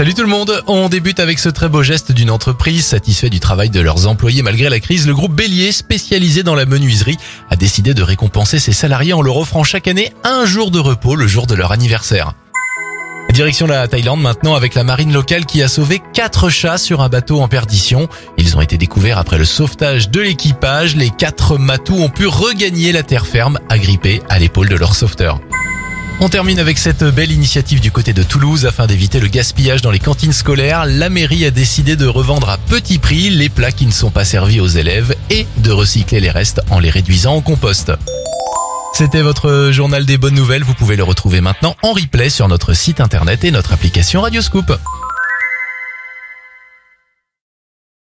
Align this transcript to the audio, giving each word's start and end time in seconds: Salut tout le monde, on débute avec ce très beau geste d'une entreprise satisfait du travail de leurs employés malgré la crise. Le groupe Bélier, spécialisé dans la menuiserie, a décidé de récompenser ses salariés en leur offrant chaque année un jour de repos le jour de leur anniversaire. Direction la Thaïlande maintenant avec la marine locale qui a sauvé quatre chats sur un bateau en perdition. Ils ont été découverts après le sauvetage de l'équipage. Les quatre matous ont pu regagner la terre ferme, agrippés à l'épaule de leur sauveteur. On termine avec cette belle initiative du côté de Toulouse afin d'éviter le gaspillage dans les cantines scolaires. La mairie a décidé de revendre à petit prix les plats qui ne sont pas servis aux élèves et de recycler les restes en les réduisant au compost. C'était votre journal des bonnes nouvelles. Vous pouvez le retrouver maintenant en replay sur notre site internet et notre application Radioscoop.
Salut 0.00 0.14
tout 0.14 0.22
le 0.22 0.28
monde, 0.28 0.62
on 0.66 0.88
débute 0.88 1.20
avec 1.20 1.38
ce 1.38 1.50
très 1.50 1.68
beau 1.68 1.82
geste 1.82 2.10
d'une 2.10 2.30
entreprise 2.30 2.86
satisfait 2.86 3.28
du 3.28 3.38
travail 3.38 3.68
de 3.68 3.80
leurs 3.80 4.08
employés 4.08 4.40
malgré 4.40 4.70
la 4.70 4.80
crise. 4.80 5.06
Le 5.06 5.12
groupe 5.12 5.34
Bélier, 5.34 5.72
spécialisé 5.72 6.42
dans 6.42 6.54
la 6.54 6.64
menuiserie, 6.64 7.18
a 7.50 7.56
décidé 7.56 7.92
de 7.92 8.02
récompenser 8.02 8.58
ses 8.58 8.72
salariés 8.72 9.12
en 9.12 9.20
leur 9.20 9.36
offrant 9.36 9.62
chaque 9.62 9.88
année 9.88 10.10
un 10.24 10.46
jour 10.46 10.70
de 10.70 10.78
repos 10.78 11.16
le 11.16 11.26
jour 11.26 11.46
de 11.46 11.54
leur 11.54 11.70
anniversaire. 11.70 12.32
Direction 13.34 13.66
la 13.66 13.86
Thaïlande 13.88 14.22
maintenant 14.22 14.54
avec 14.54 14.74
la 14.74 14.84
marine 14.84 15.12
locale 15.12 15.44
qui 15.44 15.62
a 15.62 15.68
sauvé 15.68 16.00
quatre 16.14 16.48
chats 16.48 16.78
sur 16.78 17.02
un 17.02 17.10
bateau 17.10 17.42
en 17.42 17.48
perdition. 17.48 18.08
Ils 18.38 18.56
ont 18.56 18.62
été 18.62 18.78
découverts 18.78 19.18
après 19.18 19.36
le 19.36 19.44
sauvetage 19.44 20.08
de 20.08 20.20
l'équipage. 20.20 20.96
Les 20.96 21.10
quatre 21.10 21.58
matous 21.58 22.00
ont 22.00 22.08
pu 22.08 22.26
regagner 22.26 22.92
la 22.92 23.02
terre 23.02 23.26
ferme, 23.26 23.58
agrippés 23.68 24.22
à 24.30 24.38
l'épaule 24.38 24.70
de 24.70 24.76
leur 24.76 24.94
sauveteur. 24.94 25.42
On 26.22 26.28
termine 26.28 26.58
avec 26.58 26.76
cette 26.76 27.02
belle 27.02 27.32
initiative 27.32 27.80
du 27.80 27.90
côté 27.90 28.12
de 28.12 28.22
Toulouse 28.22 28.66
afin 28.66 28.86
d'éviter 28.86 29.20
le 29.20 29.28
gaspillage 29.28 29.80
dans 29.80 29.90
les 29.90 29.98
cantines 29.98 30.34
scolaires. 30.34 30.84
La 30.84 31.08
mairie 31.08 31.46
a 31.46 31.50
décidé 31.50 31.96
de 31.96 32.06
revendre 32.06 32.50
à 32.50 32.58
petit 32.58 32.98
prix 32.98 33.30
les 33.30 33.48
plats 33.48 33.72
qui 33.72 33.86
ne 33.86 33.90
sont 33.90 34.10
pas 34.10 34.26
servis 34.26 34.60
aux 34.60 34.66
élèves 34.66 35.16
et 35.30 35.46
de 35.56 35.70
recycler 35.70 36.20
les 36.20 36.30
restes 36.30 36.60
en 36.68 36.78
les 36.78 36.90
réduisant 36.90 37.36
au 37.36 37.40
compost. 37.40 37.90
C'était 38.92 39.22
votre 39.22 39.70
journal 39.72 40.04
des 40.04 40.18
bonnes 40.18 40.34
nouvelles. 40.34 40.62
Vous 40.62 40.74
pouvez 40.74 40.96
le 40.96 41.04
retrouver 41.04 41.40
maintenant 41.40 41.74
en 41.82 41.94
replay 41.94 42.28
sur 42.28 42.48
notre 42.48 42.74
site 42.74 43.00
internet 43.00 43.42
et 43.44 43.50
notre 43.50 43.72
application 43.72 44.20
Radioscoop. 44.20 44.78